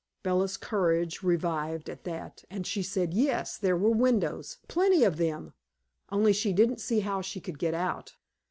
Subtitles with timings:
[0.23, 5.53] Bella's courage revived at that, and she said yes, there were windows, plenty of them,
[6.11, 8.15] only she didn't see how she could get out.